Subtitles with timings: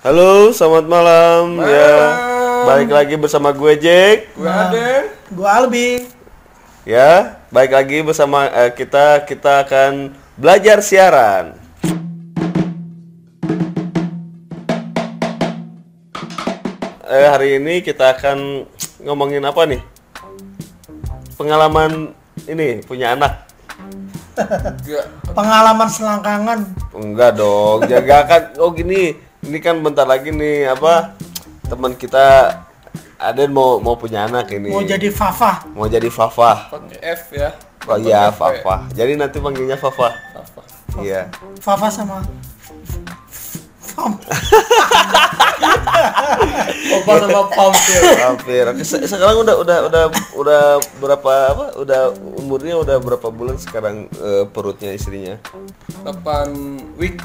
[0.00, 1.60] Halo, selamat malam.
[1.60, 1.68] Malam.
[1.68, 1.96] Ya,
[2.64, 4.32] balik lagi bersama gue Jack.
[4.32, 5.12] Gue Aden.
[5.28, 6.08] Gua Albi.
[6.88, 9.28] Ya, balik lagi bersama eh, kita.
[9.28, 11.52] Kita akan belajar siaran.
[17.04, 18.64] Eh, hari ini kita akan
[19.04, 19.84] ngomongin apa nih?
[21.36, 22.16] Pengalaman
[22.48, 23.52] ini punya anak.
[25.36, 26.58] Pengalaman selangkangan.
[26.96, 28.42] Enggak dong, jaga kan.
[28.56, 31.16] Oh gini, ini kan bentar lagi nih apa
[31.64, 32.56] teman kita
[33.16, 34.68] Aden mau mau punya anak ini.
[34.68, 35.68] Mau jadi Fafa.
[35.70, 36.72] mau jadi Fafa.
[36.72, 37.52] Pakai F ya.
[37.84, 38.88] Oh iya, Fafa.
[38.90, 40.08] Jadi nanti panggilnya Fafa.
[40.08, 40.16] ya.
[40.34, 40.62] Fafa.
[40.98, 41.22] Iya.
[41.60, 42.24] Fafa sama
[43.78, 44.16] Fam.
[46.90, 48.00] Opa sama Pampir.
[48.18, 48.64] Hampir.
[48.80, 50.04] Se- Sekarang udah udah udah
[50.34, 50.62] udah
[50.96, 51.64] berapa apa?
[51.76, 52.00] Udah
[52.36, 55.36] umurnya udah berapa bulan sekarang eh, perutnya istrinya?
[56.04, 57.20] 8 week.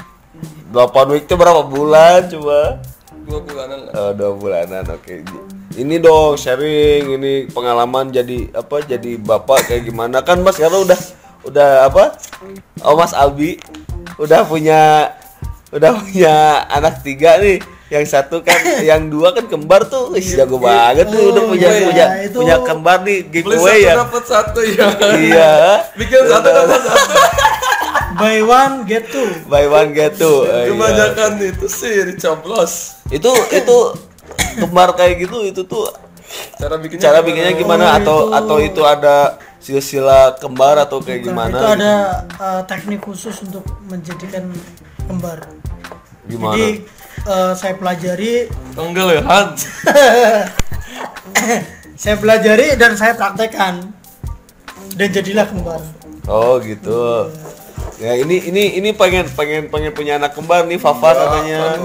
[0.66, 2.82] 8 week itu berapa bulan coba?
[3.26, 3.92] Dua bulanan lah.
[3.94, 4.82] Oh, dua bulanan.
[4.90, 5.22] Oke.
[5.74, 8.80] Ini dong sharing ini pengalaman jadi apa?
[8.80, 10.22] Jadi bapak kayak gimana?
[10.22, 11.00] Kan Mas karena udah
[11.42, 12.04] udah apa?
[12.82, 13.58] Oh Mas Albi
[14.16, 15.10] udah punya
[15.70, 16.34] udah punya
[16.70, 17.58] anak tiga nih.
[17.86, 18.58] Yang satu kan,
[18.90, 22.56] yang dua kan kembar tuh, Ih, jago banget tuh udah punya iya, punya itu- punya
[22.66, 23.94] kembar nih giveaway satu ya.
[23.94, 24.86] dapat satu ya.
[25.14, 25.54] Iya.
[25.94, 27.14] Bikin satu dapat satu.
[28.16, 29.28] Buy one get two.
[29.44, 30.42] Buy one get two.
[30.42, 30.72] Iya.
[30.72, 32.96] Kebanyakan itu sih dicoblos.
[33.08, 33.76] Itu itu
[34.56, 35.84] kembar kayak gitu itu tuh
[36.56, 37.26] Cara bikinnya cara gimana?
[37.28, 39.16] bikinnya gimana Oh, atau itu- atau itu ada
[39.58, 41.92] silsilah kembar atau kayak Bukan, gimana Itu ada
[42.34, 44.50] uh, teknik khusus untuk menjadikan
[45.02, 45.44] kembar.
[46.24, 46.68] gimana Jadi
[47.22, 49.60] uh, saya pelajari, Enggak ya, Hans.
[51.96, 53.92] saya pelajari dan saya praktekkan.
[54.92, 55.80] Dan jadilah kembar.
[56.26, 57.28] oh gitu
[57.96, 61.80] ya ini ini ini pengen pengen pengen punya anak kembar nih Fafa katanya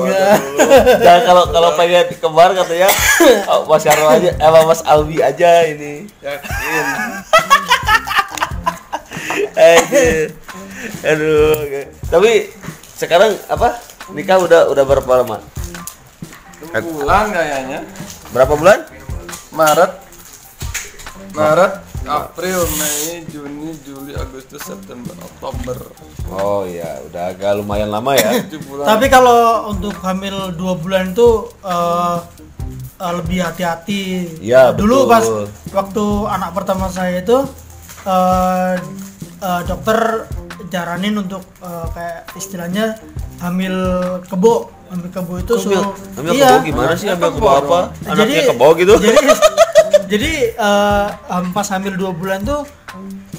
[1.00, 2.92] dan kalau kalau pengen kembar katanya
[3.52, 6.86] oh, Mas Karno aja eh Mas Albi aja ini Yakin.
[9.56, 10.30] Aduh.
[11.10, 11.54] Aduh.
[11.62, 11.82] oke.
[12.10, 12.32] Tapi
[12.98, 13.78] sekarang apa?
[14.12, 15.38] Nikah udah udah berapa lama?
[16.72, 17.80] Bulan kayaknya.
[18.34, 18.80] Berapa bulan?
[19.52, 19.92] Maret.
[21.32, 21.74] Maret,
[22.10, 25.78] April, Mei, Juni, Juli, Agustus, September, Oktober.
[26.34, 28.42] Oh iya, udah agak lumayan lama ya.
[28.86, 32.26] Tapi kalau untuk hamil dua bulan itu uh,
[33.02, 34.38] uh, lebih hati-hati.
[34.42, 35.12] Iya, Dulu betul.
[35.14, 35.26] pas
[35.74, 37.38] waktu anak pertama saya itu
[38.06, 38.74] uh,
[39.42, 40.26] uh, dokter
[40.74, 42.98] jaranin untuk uh, kayak istilahnya
[43.42, 43.76] hamil
[44.26, 44.70] kebo.
[44.92, 46.50] Hamil kebo itu Ambil, suruh ambil iya.
[46.60, 47.80] kebo gimana sih ambil Kebo kebo apa?
[47.96, 48.94] Jadi Anaknya kebo gitu?
[49.00, 49.18] Jadi
[50.12, 51.08] jadi uh,
[51.40, 52.68] um, pas hamil dua bulan tuh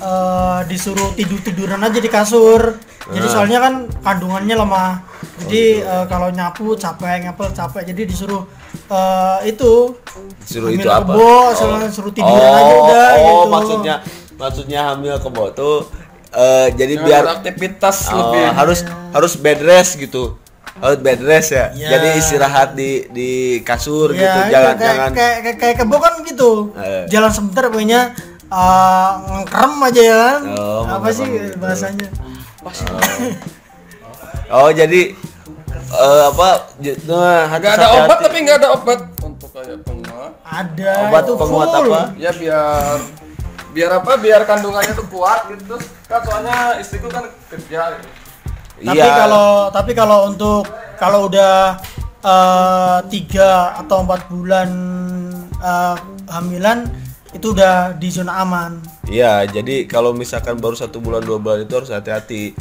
[0.00, 2.80] uh, disuruh tidur tiduran aja di kasur.
[3.12, 3.32] Jadi Ah.
[3.34, 5.04] soalnya kan kandungannya lemah.
[5.44, 5.84] Jadi gitu.
[5.84, 7.82] uh, kalau nyapu capek, ngapel capek.
[7.92, 8.48] Jadi disuruh
[8.88, 9.92] uh, itu
[10.42, 11.12] Suruh hamil itu apa?
[11.12, 13.50] kebo, suruh, suruh tiduran oh, aja udah oh, gitu.
[13.52, 13.94] maksudnya
[14.34, 15.86] maksudnya hamil kebo tuh
[16.34, 18.42] eh, jadi Jangan biar aktivitas oh, lebih.
[18.58, 18.80] harus
[19.14, 20.41] harus bed rest gitu.
[20.80, 21.66] Harus bed rest ya.
[21.76, 21.88] Ya.
[21.98, 24.24] Jadi istirahat di di kasur gitu.
[24.24, 26.72] Ya, Jangan kayak, jangan kayak, kayak, kayak kebo kan gitu.
[26.80, 27.04] Eh.
[27.12, 28.00] Jalan sebentar pokoknya
[28.48, 29.10] uh,
[29.44, 30.40] ngkrem aja ya kan.
[30.56, 31.56] Oh, apa sih gitu.
[31.60, 32.08] bahasanya?
[34.52, 35.16] Oh, jadi
[35.92, 36.48] eh, apa?
[37.08, 40.32] Nah, hati Gak ada obat tapi nggak ada obat untuk kayak penguat.
[40.44, 41.88] Ada Obat itu penguat full.
[41.88, 42.02] apa?
[42.20, 42.98] Ya biar
[43.72, 44.10] biar apa?
[44.20, 45.76] Biar kandungannya tuh kuat gitu.
[46.08, 47.96] Kan soalnya istriku kan kerja.
[47.96, 48.21] Gitu.
[48.74, 49.14] Tapi Iya.
[49.18, 50.64] kalau tapi kalau untuk
[50.96, 51.76] kalau udah
[52.18, 54.68] eh, tiga atau empat bulan
[55.54, 55.96] eh,
[56.28, 56.86] hamilan
[57.32, 58.76] itu udah di zona aman.
[59.08, 62.52] Iya, jadi kalau misalkan baru satu bulan dua bulan itu harus hati-hati.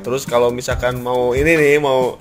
[0.00, 2.20] Terus kalau misalkan mau ini nih mau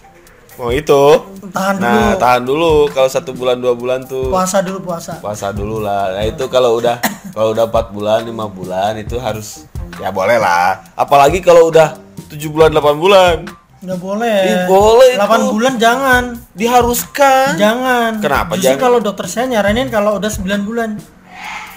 [0.56, 1.04] mau itu,
[1.48, 1.84] Tahan dulu.
[1.84, 2.74] nah tahan dulu.
[2.90, 5.20] Kalau satu bulan dua bulan tuh Puasa dulu puasa.
[5.20, 6.12] puasa dulu lah.
[6.12, 6.96] Nah itu kalau udah
[7.32, 9.68] kalau udah empat bulan lima bulan itu harus
[9.98, 10.80] ya boleh lah.
[10.96, 11.96] Apalagi kalau udah
[12.32, 13.38] tujuh bulan delapan bulan
[13.82, 14.40] Nggak boleh.
[14.46, 15.46] Ih, boleh 8 itu.
[15.52, 16.24] bulan jangan.
[16.54, 17.58] diharuskan.
[17.58, 18.12] Jangan.
[18.20, 18.78] Kenapa Justru jangan?
[18.80, 20.90] kalau dokter saya nyaranin kalau udah 9 bulan.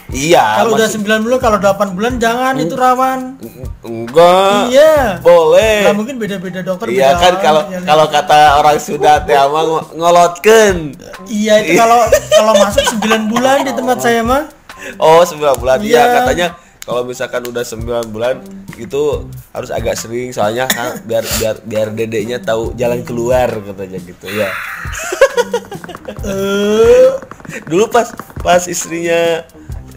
[0.07, 0.61] Iya.
[0.61, 3.41] kalau udah 9 bulan, kalau 8 bulan jangan itu rawan.
[3.81, 4.69] enggak.
[4.69, 5.17] Iya.
[5.19, 5.81] Boleh.
[5.83, 9.65] Nah, mungkin beda-beda dokter Iya beda kan kalau ya, kalau kata orang Sunda teh mah
[9.65, 10.77] ngo- ngolotkeun.
[11.25, 14.45] Iya itu kalau kalau masuk 9 bulan di tempat saya mah
[15.01, 15.81] Oh, 9 bulan.
[15.81, 16.15] Iya, Iya.
[16.21, 16.47] katanya
[16.85, 18.45] kalau misalkan udah 9 bulan
[18.77, 19.03] itu
[19.51, 24.51] harus agak sering soalnya kan biar biar biar dedeknya tahu jalan keluar katanya gitu ya.
[26.23, 27.09] eh
[27.71, 28.09] Dulu pas
[28.41, 29.45] pas istrinya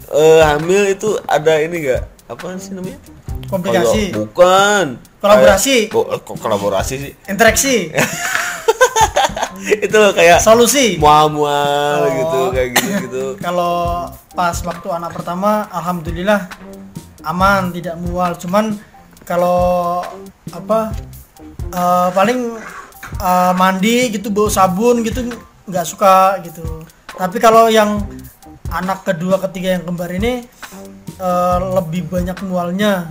[0.08, 2.02] eh, hamil itu ada ini enggak?
[2.26, 3.00] Apa sih namanya?
[3.46, 4.84] komplikasi, Kalau- bukan.
[5.18, 5.88] Kolaborasi.
[5.88, 7.12] Kayak- ko- kok kolaborasi sih.
[7.26, 7.74] interaksi.
[9.58, 12.10] itu loh kayak solusi mual-mual Oh.
[12.14, 16.46] gitu kayak gitu gitu kalau pas waktu anak pertama alhamdulillah
[17.22, 18.78] aman tidak mual cuman
[19.22, 20.00] kalau
[20.50, 20.92] apa
[21.70, 22.58] eh, paling
[23.18, 25.26] eh, mandi gitu bau sabun gitu
[25.66, 26.82] nggak suka gitu
[27.12, 28.04] tapi kalau yang
[28.68, 30.46] anak kedua ketiga yang kembar ini
[31.16, 33.10] eh, lebih banyak mualnya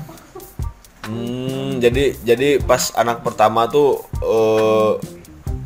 [1.08, 4.92] Hmm, jadi jadi pas anak pertama tuh eh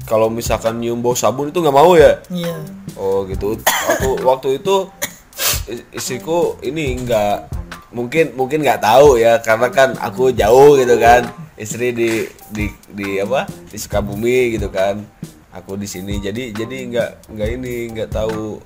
[0.05, 2.21] kalau misalkan nyium bau sabun itu nggak mau ya?
[2.29, 2.61] iya
[2.93, 3.57] Oh gitu.
[3.57, 4.85] Waktu waktu itu
[5.65, 7.60] is- istriku ini nggak
[7.91, 11.27] mungkin mungkin nggak tahu ya karena kan aku jauh gitu kan.
[11.59, 12.11] Istri di
[12.49, 13.45] di di apa?
[13.69, 15.03] Di Sukabumi gitu kan.
[15.51, 16.17] Aku di sini.
[16.23, 18.59] Jadi jadi nggak nggak ini nggak tahu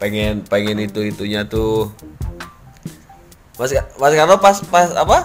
[0.00, 1.92] pengen pengen itu itunya tuh.
[3.58, 5.18] Mas Mas Karno pas pas apa?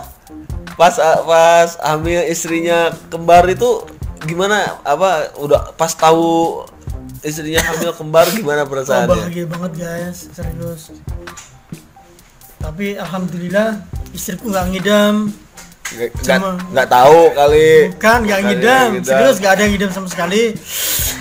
[0.73, 3.85] Pas pas hamil istrinya kembar itu
[4.23, 6.63] gimana apa udah pas tahu
[7.23, 9.15] istrinya hamil kembar gimana oh, perasaannya?
[9.15, 10.91] bahagia banget guys serius
[12.63, 13.83] tapi alhamdulillah
[14.15, 15.15] istriku nggak ngidam
[16.74, 17.94] Nggak tahu kali.
[17.94, 18.88] Bukan, nggak ngidam.
[19.06, 20.57] Serius nggak ada yang ngidam sama sekali.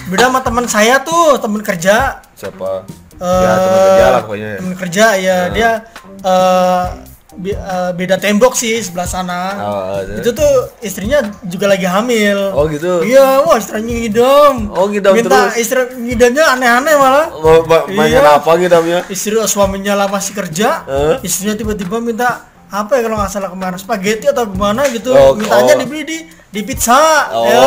[0.09, 2.25] Beda sama teman saya tuh, teman kerja.
[2.33, 2.89] Siapa?
[3.21, 4.49] Eh, ya teman kerja lah pokoknya.
[4.49, 4.59] ya.
[4.65, 5.71] Teman kerja ya, dia
[6.25, 6.85] eh,
[7.35, 9.41] be- eh, beda tembok sih sebelah sana.
[9.59, 10.21] Oh, terus?
[10.21, 12.53] Itu tuh istrinya juga lagi hamil.
[12.53, 13.01] Oh gitu.
[13.01, 14.55] Iya, wah istrinya ngidam.
[14.69, 15.59] Oh, ngidam Minta terus?
[15.59, 17.27] istri ngidamnya aneh-aneh malah.
[17.63, 18.37] Ma- mainan Iya.
[18.37, 18.99] apa ngidamnya?
[19.07, 21.15] Istri suaminya lah masih kerja, Eh?
[21.23, 25.77] istrinya tiba-tiba minta apa ya kalau nggak salah kemarin spaghetti atau gimana gitu, Oh, mintanya
[25.77, 25.79] oh.
[25.79, 26.19] dibeli di
[26.49, 27.29] di pizza.
[27.31, 27.45] Oh.
[27.45, 27.61] Ya.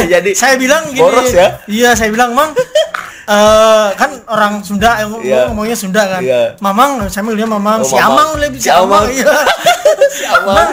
[0.10, 1.60] Jadi saya bilang gini, boros ya?
[1.66, 2.52] Iya, saya bilang mang.
[3.30, 5.40] Eh kan orang Sunda yang ngomong- Iya.
[5.46, 6.18] ngomongnya Sunda kan.
[6.20, 6.58] Iya.
[6.58, 7.78] Mamang, saya manggilnya Mamang.
[7.80, 8.10] Oh, si Mamang.
[8.10, 9.06] Amang lebih si Si Amang.
[9.06, 9.34] Iya.
[10.18, 10.68] si Amang.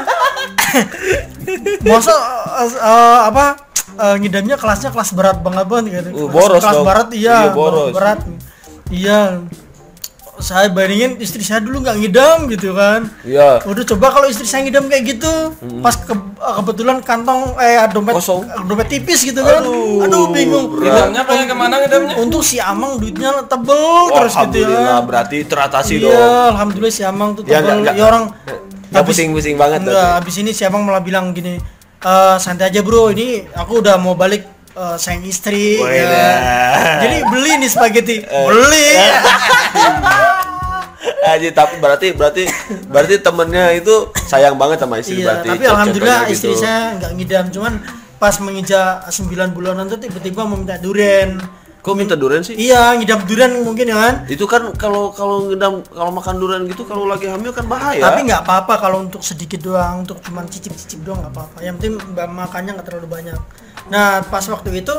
[1.83, 2.13] Masa
[2.59, 3.45] eh, eh, apa
[3.95, 6.09] eh, ngidamnya kelasnya kelas berat banget banget gitu.
[6.09, 6.85] Uh, Kelas- boros kelas dong.
[6.85, 7.91] berat iya, Iya, boros.
[7.93, 8.19] berat.
[8.89, 9.21] Iya.
[10.37, 13.09] Saya bandingin istri saya dulu nggak ngidam gitu kan.
[13.21, 13.57] Iya.
[13.63, 15.33] Udah coba kalau istri saya ngidam kayak gitu,
[15.81, 18.45] pas ke- eh, kebetulan kantong eh dompet Kosong.
[18.63, 19.59] dompet tipis gitu kan.
[19.59, 20.77] Aduh, Aduh, bingung.
[20.77, 22.13] Ngidamnya pengen ke mana ngidamnya?
[22.17, 23.81] Untuk si Amang duitnya tebel
[24.13, 24.65] terus gitu ya.
[24.69, 26.49] Alhamdulillah berarti teratasi Iya, dong.
[26.53, 27.77] alhamdulillah si Amang tuh Ya, tebel.
[27.81, 28.25] nggak- ya orang
[28.87, 31.59] Nggak pusing-pusing banget Enggak, habis ini si Amang malah bilang gini,
[31.99, 35.81] "Eh, santai aja bro, ini aku udah mau balik eh, sayang istri.
[35.81, 36.05] Wih, ya.
[36.05, 36.35] dah.
[37.01, 38.45] Jadi beli nih spaghetti, Eh.
[38.45, 38.87] beli.
[41.27, 42.43] Aja tapi berarti berarti
[42.87, 45.47] berarti temennya itu sayang banget sama istri iya, berarti.
[45.55, 46.51] tapi alhamdulillah gitu.
[46.51, 47.73] istri saya nggak ngidam, cuman
[48.17, 51.37] pas menginjak 9 bulanan tuh tiba-tiba meminta duren.
[51.87, 52.51] Kok minta durian sih?
[52.59, 54.15] Iya, ngidam duren mungkin ya kan.
[54.27, 58.03] Itu kan kalau kalau ngedam kalau makan durian gitu kalau lagi hamil kan bahaya.
[58.03, 61.57] Tapi nggak apa-apa kalau untuk sedikit doang, untuk cuman cicip-cicip doang nggak apa-apa.
[61.63, 63.39] Yang penting mbak makannya nggak terlalu banyak.
[63.87, 64.91] Nah pas waktu itu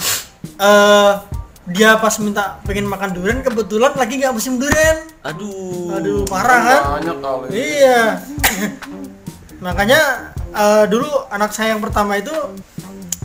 [0.72, 1.12] eh
[1.68, 5.04] dia pas minta pengen makan durian kebetulan lagi nggak musim durian.
[5.28, 6.00] Aduh.
[6.00, 6.80] Aduh parah kan?
[6.96, 7.46] Banyak kali.
[7.52, 8.24] Iya.
[9.68, 12.32] Makanya eh, dulu anak saya yang pertama itu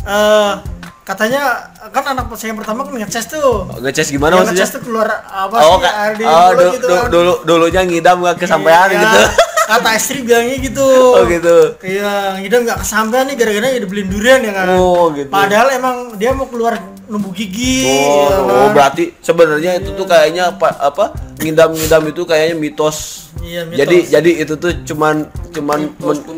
[0.03, 0.75] eh
[1.07, 3.67] katanya kan anak saya yang pertama kan ngeces tuh.
[3.77, 4.59] Ngeces gimana Yang maksudnya?
[4.59, 5.93] ngeces tuh keluar apa Oh, sih Kak.
[5.95, 7.07] air di oh mulut du- gitu kan.
[7.07, 9.19] dulu dulunya ngidam nggak kesampaian Iya, gitu.
[9.67, 10.87] Kata istri bilangnya gitu.
[10.87, 11.57] Oh gitu.
[11.81, 14.65] Iya, ngidam nggak kesampaian nih gara-gara udah beliin durian ya kan.
[14.73, 15.27] Oh, gitu.
[15.27, 17.83] Padahal emang dia mau keluar numbuh gigi.
[17.83, 18.71] Oh, ya oh, kan?
[18.73, 21.05] berarti sebenarnya itu tuh kayaknya apa apa
[21.37, 23.27] ngidam-ngidam itu kayaknya mitos.
[23.37, 23.77] Iya, mitos.
[23.77, 25.15] Jadi jadi itu tuh cuman
[25.51, 26.36] cuman Terus men-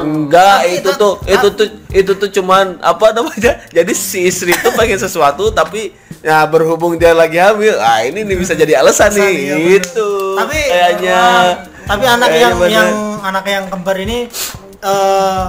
[0.00, 3.52] enggak Tapi itu itu- tuh itu tuh itu tuh cuman apa namanya?
[3.76, 8.36] Jadi si istri tuh pengen sesuatu tapi ya berhubung dia lagi hamil, ah ini nih
[8.36, 10.34] bisa jadi alasan nih Iya, gitu.
[10.34, 11.22] Tapi kayaknya
[11.84, 12.74] tapi anak Kayaknya yang bener.
[12.74, 12.90] yang
[13.22, 14.18] anak yang kembar ini
[14.78, 15.42] eh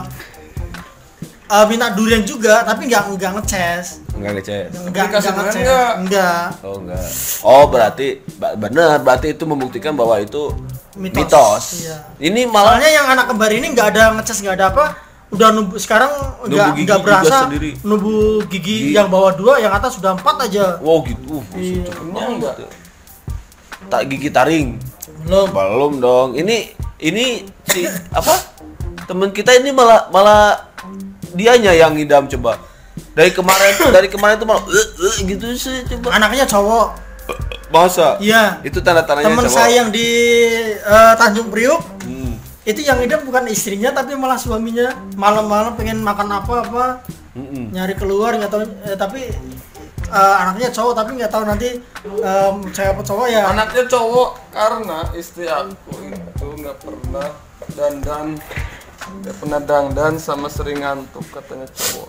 [1.50, 3.86] eh, minta durian juga tapi nggak nggak ngeces.
[4.14, 5.62] Enggak Dikasih enggak durian ngeces.
[5.62, 5.92] nggak?
[5.98, 6.46] Enggak.
[6.62, 7.08] Oh enggak.
[7.42, 8.08] Oh berarti
[8.56, 10.54] benar berarti itu membuktikan bahwa itu
[10.94, 11.18] Mitos.
[11.26, 11.66] mitos.
[11.82, 11.98] Iya.
[12.20, 14.86] Ini malah Soalnya yang anak kembar ini nggak ada ngeces nggak ada apa
[15.30, 16.10] udah nubu sekarang
[16.42, 17.78] nggak nggak berasa sendiri.
[17.86, 18.98] nubu gigi Gigi.
[18.98, 21.38] yang bawah dua yang atas sudah empat aja wow gitu.
[21.38, 21.86] Uh, Iya.
[22.30, 22.56] enggak.
[23.88, 24.78] Tak gigi taring.
[25.24, 26.30] belum Belum dong.
[26.34, 27.26] Ini ini
[27.64, 28.36] si apa?
[29.06, 30.69] Temen kita ini malah malah
[31.32, 32.58] dianya yang ngidam coba.
[33.12, 36.14] Dari kemarin dari kemarin tuh malah "Eh, eh," gitu sih coba.
[36.14, 36.88] anaknya cowok
[37.70, 38.18] Masa?
[38.20, 40.08] iya Itu tanda tandanya teman saya yang di
[40.74, 42.36] eh, Tanjung Priuk Hmm.
[42.66, 47.70] itu yang ngidam bukan istrinya tapi malah suaminya malam-malam pengen makan apa-apa Mm-mm.
[47.72, 49.22] nyari keluar nggak tahu eh, tapi
[50.10, 51.70] eh, anaknya cowok tapi nggak tahu nanti
[52.04, 57.30] eh, cewek apa cowok ya Anaknya cowok karena istri aku itu nggak pernah
[57.70, 58.28] dandan
[59.20, 62.08] nggak pernah dandan sama sering ngantuk katanya cowok.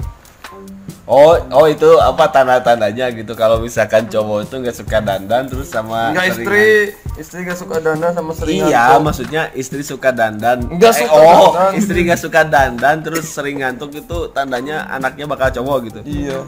[1.04, 6.14] Oh, oh itu apa tanda-tandanya gitu kalau misalkan cowok itu nggak suka dandan terus sama
[6.14, 6.66] Enggak istri,
[7.19, 9.02] istri gak suka dandan sama sering Iya, ngantuk.
[9.02, 10.71] maksudnya istri suka dandan.
[10.71, 11.73] Nggak suka oh, dandan.
[11.75, 16.00] istri nggak suka dandan terus sering ngantuk itu tandanya anaknya bakal cowok gitu.
[16.04, 16.47] Iya,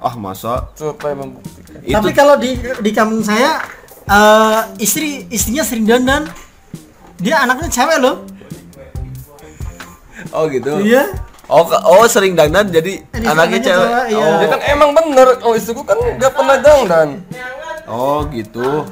[0.00, 0.72] Ah, masa?
[0.72, 1.76] coba membuktikan.
[1.84, 3.60] Itu Tapi kalau di di kampung saya
[4.02, 6.24] eh, istri istrinya sering dandan.
[7.20, 8.24] Dia anaknya cewek loh.
[10.30, 10.72] Oh gitu.
[10.82, 11.10] Iya.
[11.50, 13.86] Oh, oh sering dandan jadi Jadi anaknya cewek.
[13.90, 14.26] cewek, iya.
[14.38, 17.26] Ya kan emang bener, oh istriku kan gak pernah dandan.
[17.90, 18.86] Oh, oh gitu.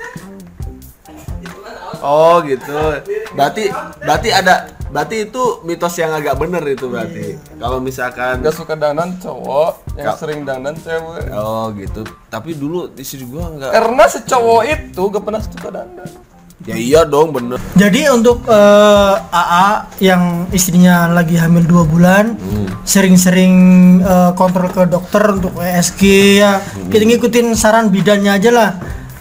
[2.02, 2.78] Oh gitu.
[3.38, 3.71] Berarti
[4.02, 7.38] berarti ada berarti itu mitos yang agak bener itu berarti.
[7.62, 10.18] Kalau misalkan Gak suka dandan cowok, yang Kak.
[10.18, 11.30] sering dandan cewek.
[11.30, 12.02] Oh gitu.
[12.26, 13.71] Tapi dulu istri gua enggak.
[13.71, 16.11] Karena si cowok itu gak pernah suka dandan.
[16.60, 17.62] Ya iya dong bener.
[17.72, 19.68] Jadi untuk eh, AA
[20.00, 22.34] yang istrinya lagi hamil dua bulan,
[22.82, 23.54] sering-sering
[24.00, 26.02] eh, kontrol ke dokter untuk ESG
[26.36, 26.58] ya.
[26.84, 28.70] Kita ngikutin saran bidannya aja lah.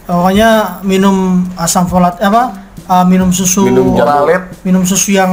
[0.04, 2.66] Pokoknya minum asam folat apa?
[2.82, 4.08] eh, minum susu Minum jamu.
[4.08, 4.44] Ralit.
[4.64, 5.30] minum susu yang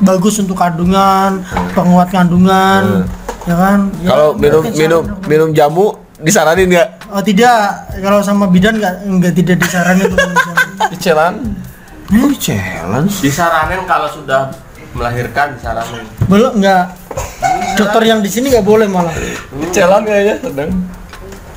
[0.00, 1.40] bagus untuk kandungan,
[1.72, 3.06] penguat kandungan,
[3.44, 3.78] ya kan?
[3.98, 5.24] Ya, Kalau minum minum saran.
[5.24, 5.86] minum jamu
[6.18, 6.88] disaranin nggak?
[7.08, 7.56] Oh tidak,
[8.02, 10.10] kalau sama bidan nggak nggak tidak disaranin.
[10.88, 11.34] Dicelan.
[12.08, 13.20] Oh, challenge.
[13.20, 14.48] Disaranin kalau sudah
[14.92, 16.04] melahirkan disaranin.
[16.24, 16.84] Belum nggak.
[17.76, 19.12] Dokter yang di sini nggak boleh malah.
[19.60, 20.70] Dicelan kayaknya sedang.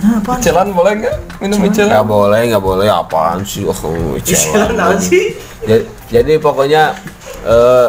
[0.01, 0.31] Nah, apa?
[0.37, 1.15] Dicelan boleh nggak?
[1.39, 2.03] Minum Nggak dicelan.
[2.03, 3.63] boleh, nggak boleh apaan sih?
[3.63, 3.73] Oh,
[4.19, 5.05] challenge.
[5.05, 5.37] sih?
[5.61, 6.97] jadi, jadi pokoknya
[7.41, 7.87] eh,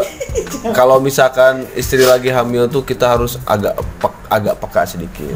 [0.70, 5.34] kalau misalkan istri lagi hamil tuh kita harus agak pek- agak peka sedikit.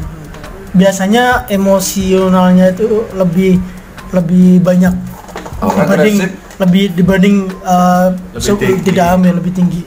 [0.71, 3.57] Biasanya emosionalnya itu lebih
[4.13, 4.93] lebih banyak
[5.57, 6.17] Oh, dibanding
[6.61, 7.35] lebih dibanding
[7.65, 8.81] eh, se- tinggi.
[8.85, 9.81] tidak hamil lebih tinggi.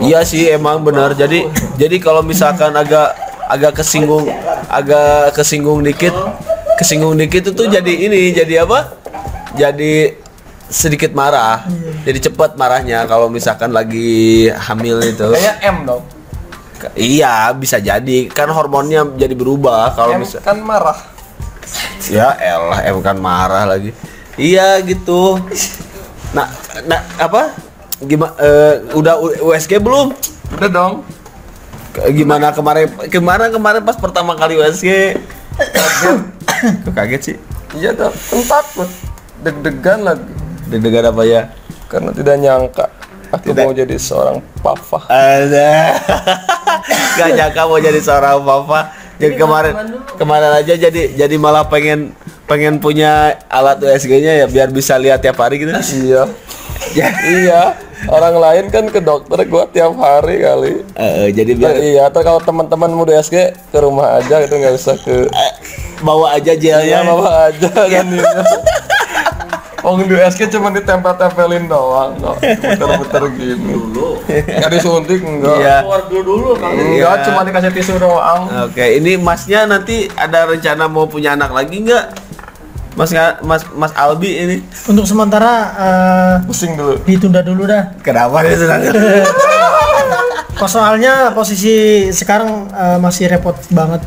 [0.00, 1.12] Iya sih emang benar.
[1.12, 1.44] Jadi
[1.76, 3.12] jadi kalau misalkan agak
[3.50, 4.24] agak kesinggung
[4.70, 6.14] agak kesinggung dikit
[6.80, 8.96] kesinggung dikit itu jadi ini jadi apa?
[9.58, 10.16] Jadi
[10.70, 11.66] sedikit marah.
[12.06, 15.26] Jadi cepat marahnya kalau misalkan lagi hamil itu.
[15.26, 16.02] Kayaknya M dong.
[16.96, 18.30] Iya, bisa jadi.
[18.32, 20.96] Kan hormonnya jadi berubah kalau M misal kan marah.
[22.08, 23.92] Ya elah, em kan marah lagi.
[24.40, 25.36] Iya gitu.
[26.32, 26.48] Nah,
[26.88, 27.52] nah apa?
[28.00, 28.32] Gimana
[28.96, 30.16] udah U- USG belum?
[30.56, 30.92] Udah dong.
[32.16, 35.20] Gimana kemarin kemarin kemarin pas pertama kali USG?
[36.88, 37.36] Kok kaget sih?
[37.76, 38.16] Iya dong.
[38.48, 38.88] Takut.
[39.44, 40.24] Deg-degan lagi.
[40.72, 41.42] Deg-degan apa ya?
[41.92, 42.86] Karena tidak nyangka
[43.30, 43.64] aku Tidak.
[43.66, 45.04] mau jadi seorang papa.
[45.12, 46.00] Ada.
[47.20, 48.96] Gak nyangka mau jadi seorang papa.
[49.20, 49.74] Jadi kemarin
[50.16, 52.16] kemarin aja jadi jadi malah pengen
[52.50, 55.70] pengen punya alat USG-nya ya biar bisa lihat tiap hari gitu.
[55.70, 56.26] Iya.
[56.90, 57.08] Ya.
[57.22, 57.62] iya.
[58.08, 60.82] Orang lain kan ke dokter gua tiap hari kali.
[60.96, 64.74] Eh, jadi biar Nah, iya, atau kalau teman-teman muda SG ke rumah aja gitu nggak
[64.74, 65.52] usah ke eh,
[66.00, 66.98] bawa aja Iya, gelnya.
[67.06, 68.18] bawa aja kan ini.
[69.80, 72.36] Wong di SG cuma ditempel-tempelin doang kok.
[72.40, 73.68] Puter-puter gini.
[73.70, 74.20] Dulu.
[74.28, 75.56] Enggak disuntik enggak.
[75.56, 75.76] Iya.
[75.80, 76.72] Keluar dulu dulu kan.
[76.72, 77.24] Enggak, Iya.
[77.24, 78.40] cuma dikasih tisu doang.
[78.64, 82.29] Oke, ini masnya nanti ada rencana mau punya anak lagi nggak?
[82.92, 84.56] Mas Mas Mas Albi ini.
[84.84, 86.94] Untuk sementara eh, Pusing dulu.
[87.02, 87.94] ditunda dulu dah.
[88.00, 88.80] Kenapa sedang?
[90.58, 91.72] Kok soalnya posisi
[92.10, 94.02] sekarang eh, masih repot banget.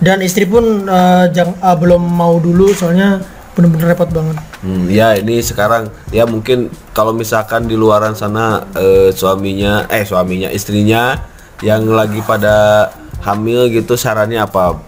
[0.00, 3.20] Dan istri pun eh, jang- eh, belum mau dulu soalnya
[3.52, 4.38] bener-bener repot banget.
[4.62, 10.48] Hmm, ya ini sekarang ya mungkin kalau misalkan di luaran sana eh, suaminya eh suaminya
[10.48, 11.18] istrinya
[11.60, 12.88] yang lagi pada
[13.20, 14.80] hamil gitu sarannya apa?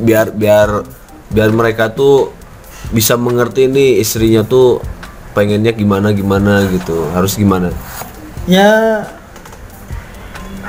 [0.00, 0.86] Biar biar
[1.28, 2.32] biar mereka tuh
[2.90, 4.82] bisa mengerti nih istrinya tuh
[5.32, 7.08] pengennya gimana gimana gitu.
[7.14, 7.70] Harus gimana?
[8.44, 9.04] Ya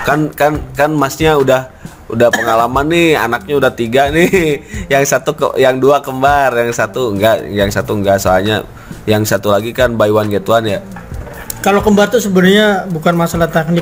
[0.06, 1.74] kan kan kan masnya udah
[2.06, 4.62] udah pengalaman nih anaknya udah tiga nih
[4.94, 8.62] yang satu ke, yang dua kembar yang satu enggak yang satu enggak soalnya
[9.10, 10.86] yang satu lagi kan buy one get one ya
[11.66, 13.82] kalau kembar tuh sebenarnya bukan masalah teknik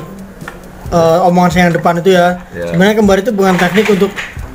[0.94, 2.40] eh, omongan saya yang depan itu ya.
[2.56, 2.72] Ya.
[2.72, 4.10] Sebenarnya kembar itu bukan teknik untuk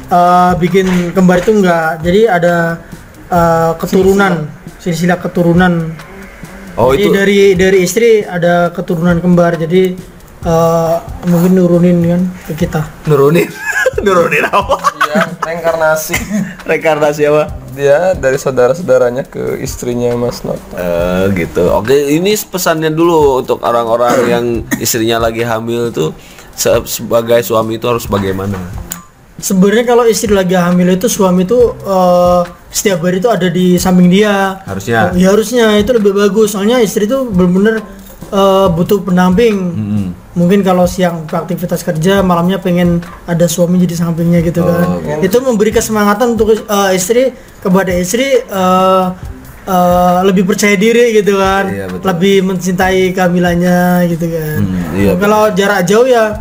[0.09, 2.01] eh, bikin kembar itu enggak.
[2.01, 2.81] Jadi ada
[3.29, 4.33] eh, keturunan,
[4.77, 5.93] silsilah keturunan.
[6.75, 9.55] oh jadi itu dari dari istri ada keturunan kembar.
[9.55, 9.95] Jadi
[10.41, 10.95] eh,
[11.25, 12.81] mungkin nurunin kan ke kita.
[13.05, 13.47] nurunin
[14.05, 14.77] nurunin apa
[15.09, 16.13] Iya, reinkarnasi.
[16.71, 20.59] rekarnasi apa Dia dari saudara-saudaranya ke istrinya Mas Not.
[20.71, 24.45] Eh, gitu oke ini pesannya dulu untuk orang-orang yang
[24.77, 26.13] istrinya lagi hamil tuh
[26.53, 28.59] se- sebagai suami itu harus bagaimana
[29.39, 34.07] Sebenarnya kalau istri lagi hamil itu suami itu eh, setiap hari itu ada di samping
[34.07, 34.59] dia.
[34.63, 35.09] Harusnya.
[35.15, 36.53] Ya harusnya itu lebih bagus.
[36.53, 37.81] Soalnya istri itu benar-benar
[38.29, 39.55] eh, butuh pendamping.
[39.57, 40.07] Hmm.
[40.29, 45.67] mungkin kalau siang aktivitas kerja malamnya pengen ada suami jadi sampingnya gitu kan itu memberi
[45.67, 49.05] kesemangatan untuk eh, istri kepada istri eh,
[49.67, 52.05] eh, lebih percaya diri gitu kan Iya, betul.
[52.07, 53.79] lebih mencintai kehamilannya
[54.15, 54.59] gitu kan
[54.95, 56.39] iya, kalau jarak jauh ya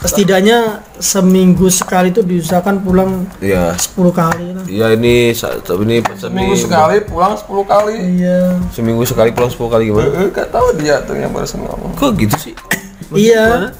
[0.00, 0.58] setidaknya
[0.96, 3.76] seminggu sekali itu diusahakan pulang Iya.
[3.76, 7.94] 10 kali lah Iya ini ini Seminggu seminggu sekali pulang 10 kali.
[8.16, 8.38] iya
[8.70, 10.08] seminggu sekali pulang 10 kali gimana?
[10.16, 11.92] Eh, gak tahu dia tuh yang barusan ngomong.
[11.94, 12.54] Kok gitu sih?
[13.10, 13.74] iya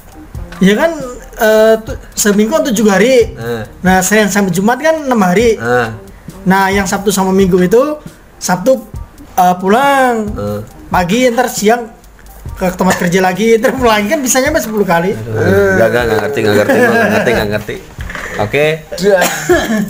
[0.59, 0.91] ya kan
[1.37, 5.87] eh, tu- seminggu kan tujuh hari Eh, nah Senin sampai Jumat kan enam hari eh,
[6.43, 7.79] nah yang Sabtu sama Minggu itu
[8.37, 8.77] Sabtu
[9.33, 10.59] eh, pulang eh.
[10.85, 11.87] pagi ntar siang
[12.57, 15.11] ke tempat kerja lagi ntar pulang lagi kan bisa nyampe 10 kali.
[15.77, 17.75] Gak, gak, gak ngerti, gak ngerti, gua gak ngerti, gak ngerti.
[18.39, 18.65] Oke,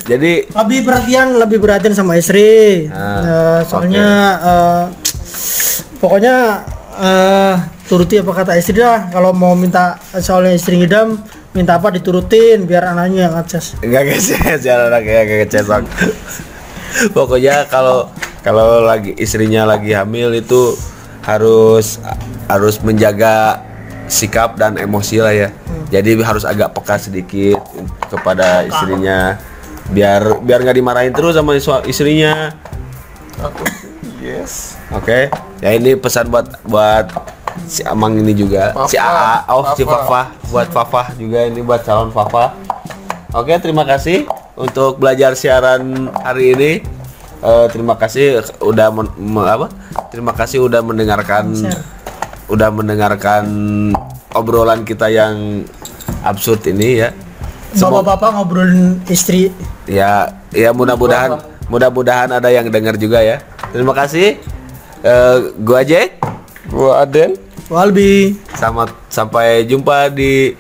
[0.03, 2.89] jadi lebih perhatian lebih perhatian sama istri.
[2.89, 4.07] Ah, Eh, soalnya
[4.41, 4.83] eh,
[5.99, 6.35] pokoknya
[6.97, 7.55] eh,
[7.85, 12.91] turuti apa kata istri lah kalau mau minta soalnya istri ngidam minta apa diturutin biar
[12.91, 13.77] anaknya yang ngecas.
[13.83, 15.83] Nggak kecet jalan kayak gak kecesok.
[17.13, 18.09] Pokoknya kalau
[18.41, 20.75] kalau lagi istrinya lagi hamil itu
[21.21, 22.01] harus
[22.51, 23.63] harus menjaga
[24.05, 25.49] sikap dan emosi lah ya.
[25.87, 27.59] Jadi harus agak peka sedikit
[28.07, 29.39] kepada istrinya
[29.91, 32.55] biar biar nggak dimarahin terus sama istrinya.
[34.21, 34.75] yes.
[34.91, 37.07] Oke, ya ini pesan buat buat
[37.67, 39.43] si Amang ini juga, si Fafa.
[39.47, 39.99] AA, oh si Fafa.
[40.03, 42.55] Fafa, buat Fafa juga ini buat calon Fafa.
[43.31, 46.71] Oke, terima kasih untuk belajar siaran hari ini.
[47.41, 49.67] Eh, terima kasih udah men- apa?
[50.13, 51.81] Terima kasih udah mendengarkan, Share.
[52.51, 53.43] Udah mendengarkan
[54.35, 55.63] obrolan kita yang
[56.27, 57.09] absurd ini ya.
[57.71, 59.47] bapak-bapak ngobrolin istri
[59.87, 61.39] Ya, ya mudah-mudahan
[61.71, 63.39] mudah-mudahan ada yang dengar juga ya.
[63.71, 64.35] Terima kasih.
[65.01, 66.19] Eh, gua Jack.
[66.69, 67.35] Gua Aden
[67.71, 70.53] Walbi Selamat sampai jumpa di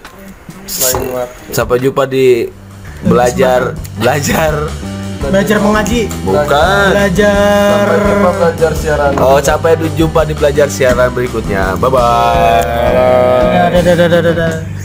[1.51, 2.47] sampai jumpa di
[3.03, 4.90] belajar belajar
[5.29, 6.01] belajar mengaji.
[6.25, 6.87] Bukan.
[6.89, 7.83] Belajar.
[7.85, 9.11] Sampai jumpa belajar siaran.
[9.21, 11.77] oh sampai jumpa di belajar siaran berikutnya.
[11.77, 12.61] Bye bye
[13.71, 14.81] Dadah, dadah, dadah, dadah.